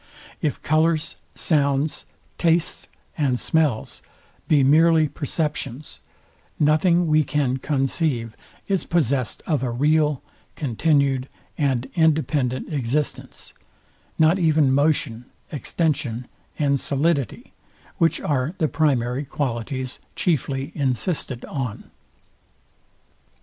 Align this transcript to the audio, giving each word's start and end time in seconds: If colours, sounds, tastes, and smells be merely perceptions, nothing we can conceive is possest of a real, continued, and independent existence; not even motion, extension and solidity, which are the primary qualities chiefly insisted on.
If 0.41 0.59
colours, 0.63 1.15
sounds, 1.35 2.05
tastes, 2.39 2.87
and 3.19 3.39
smells 3.39 4.01
be 4.47 4.63
merely 4.63 5.07
perceptions, 5.07 5.99
nothing 6.59 7.05
we 7.05 7.23
can 7.23 7.57
conceive 7.57 8.35
is 8.67 8.83
possest 8.83 9.43
of 9.45 9.61
a 9.61 9.69
real, 9.69 10.23
continued, 10.55 11.29
and 11.55 11.87
independent 11.93 12.73
existence; 12.73 13.53
not 14.17 14.39
even 14.39 14.73
motion, 14.73 15.25
extension 15.51 16.27
and 16.57 16.79
solidity, 16.79 17.53
which 17.99 18.19
are 18.19 18.55
the 18.57 18.67
primary 18.67 19.23
qualities 19.23 19.99
chiefly 20.15 20.71
insisted 20.73 21.45
on. 21.45 21.91